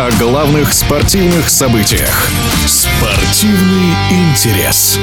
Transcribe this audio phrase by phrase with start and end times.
[0.00, 2.26] о главных спортивных событиях.
[2.66, 4.98] Спортивный интерес.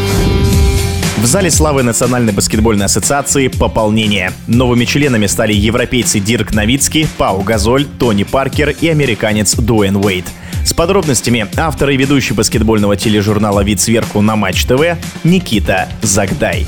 [1.17, 4.31] В зале славы Национальной баскетбольной ассоциации пополнение.
[4.47, 10.25] Новыми членами стали европейцы Дирк Новицкий, Пау Газоль, Тони Паркер и американец Дуэйн Уэйд.
[10.67, 16.67] С подробностями автор и ведущий баскетбольного тележурнала «Вид сверху» на Матч ТВ Никита Загдай.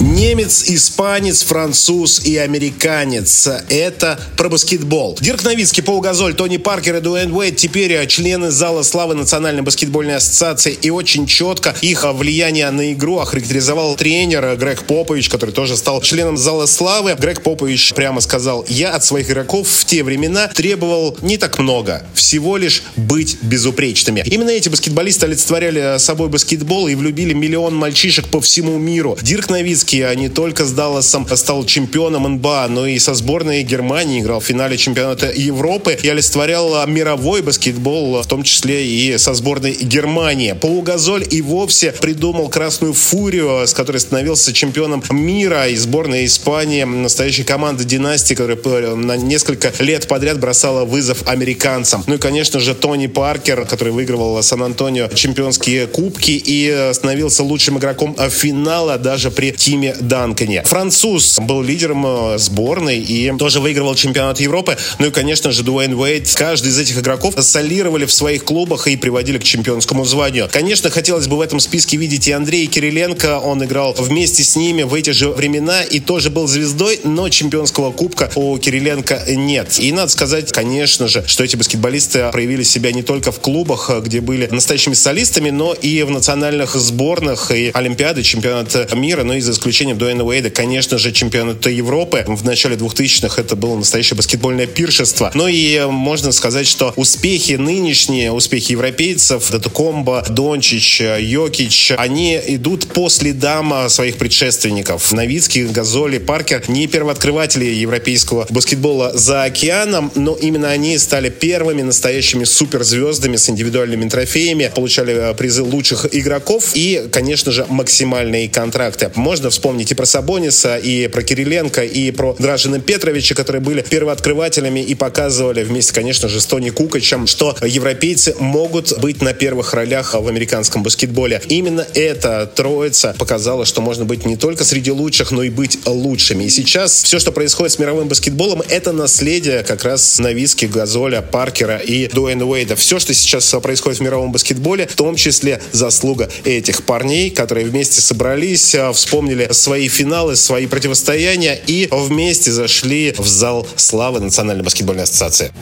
[0.00, 3.48] Немец, испанец, француз и американец.
[3.68, 5.16] Это про баскетбол.
[5.20, 10.16] Дирк Новицкий, Пау Газоль, Тони Паркер и Дуэйн Уэйд теперь члены Зала Славы Национальной баскетбольной
[10.16, 10.72] ассоциации.
[10.72, 16.36] И очень четко их влияние на игру охарактеризовал тренер Грег Попович, который тоже стал членом
[16.36, 17.14] Зала Славы.
[17.16, 22.02] Грег Попович прямо сказал, я от своих игроков в те времена требовал не так много.
[22.12, 24.22] Всего лишь быть безупречными.
[24.26, 29.16] Именно эти баскетболисты олицетворяли собой баскетбол и влюбили миллион мальчишек по всему миру.
[29.22, 34.20] Дирк Новицкий Левандовский не только с Далласом стал чемпионом НБА, но и со сборной Германии
[34.20, 39.74] играл в финале чемпионата Европы и олицетворял мировой баскетбол, в том числе и со сборной
[39.74, 40.52] Германии.
[40.52, 47.44] Полугазоль и вовсе придумал красную фурию, с которой становился чемпионом мира и сборная Испании, настоящая
[47.44, 52.04] команда династии, которая на несколько лет подряд бросала вызов американцам.
[52.06, 58.16] Ну и, конечно же, Тони Паркер, который выигрывал Сан-Антонио чемпионские кубки и становился лучшим игроком
[58.30, 60.62] финала даже при Тиме Данкане.
[60.64, 64.76] Француз был лидером э, сборной и тоже выигрывал чемпионат Европы.
[64.98, 66.32] Ну и, конечно же, Дуэйн Уэйт.
[66.34, 70.48] Каждый из этих игроков солировали в своих клубах и приводили к чемпионскому званию.
[70.50, 73.38] Конечно, хотелось бы в этом списке видеть и Андрея Кириленко.
[73.38, 77.92] Он играл вместе с ними в эти же времена и тоже был звездой, но чемпионского
[77.92, 79.78] кубка у Кириленко нет.
[79.78, 84.20] И надо сказать, конечно же, что эти баскетболисты проявили себя не только в клубах, где
[84.20, 89.52] были настоящими солистами, но и в национальных сборных и Олимпиады, чемпионат мира, но и за
[89.52, 92.24] исключением Дуэйна Уэйда, конечно же, чемпионата Европы.
[92.26, 95.30] В начале 2000-х это было настоящее баскетбольное пиршество.
[95.34, 103.08] Но и можно сказать, что успехи нынешние, успехи европейцев, Датукомба, Дончич, Йокич, они идут по
[103.08, 105.12] следам своих предшественников.
[105.12, 112.44] Новицкий, Газоли, Паркер не первооткрыватели европейского баскетбола за океаном, но именно они стали первыми настоящими
[112.82, 119.10] суперзвездами с индивидуальными трофеями, получали призы лучших игроков и, конечно же, максимальные контракты.
[119.14, 124.80] Можно вспомнить и про Сабониса, и про Кириленко, и про Дражина Петровича, которые были первооткрывателями
[124.80, 130.14] и показывали вместе, конечно же, с Тони Кукачем, что европейцы могут быть на первых ролях
[130.14, 131.40] в американском баскетболе.
[131.48, 136.44] Именно эта троица показала, что можно быть не только среди лучших, но и быть лучшими.
[136.44, 141.76] И сейчас все, что происходит с мировым баскетболом, это наследие как раз Новиски, Газоля, Паркера
[141.78, 142.71] и Дуэйна Уэйда.
[142.76, 148.00] Все, что сейчас происходит в мировом баскетболе, в том числе заслуга этих парней, которые вместе
[148.00, 155.52] собрались, вспомнили свои финалы, свои противостояния и вместе зашли в зал славы Национальной баскетбольной ассоциации.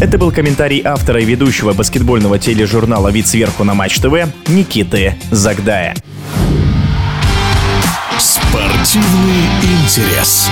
[0.00, 5.94] Это был комментарий автора и ведущего баскетбольного тележурнала «Вид сверху» на Матч ТВ Никиты Загдая.
[8.18, 10.48] Спортивный интерес.